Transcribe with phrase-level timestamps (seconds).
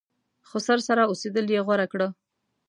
[0.49, 2.07] خسر سره اوسېدل یې غوره کړه.